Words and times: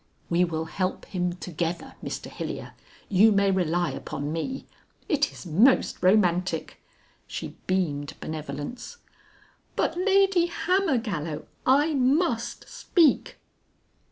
"We 0.31 0.43
will 0.43 0.65
help 0.65 1.05
him 1.05 1.33
together, 1.33 1.93
Mr 2.03 2.25
Hilyer. 2.25 2.73
You 3.07 3.31
may 3.31 3.51
rely 3.51 3.91
upon 3.91 4.33
me. 4.33 4.65
It 5.07 5.31
is 5.31 5.45
most 5.45 6.01
romantic." 6.01 6.81
She 7.27 7.55
beamed 7.67 8.15
benevolence. 8.19 8.97
"But, 9.75 9.95
Lady 9.97 10.47
Hammergallow, 10.47 11.45
I 11.67 11.93
must 11.93 12.67
speak!" 12.67 13.37